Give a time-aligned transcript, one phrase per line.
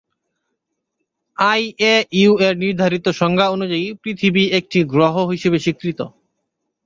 [1.37, 5.99] IAU এর নির্ধারিত সংজ্ঞা অনুযায়ী, পৃথিবী একটি "গ্রহ" হিসেবে স্বীকৃত।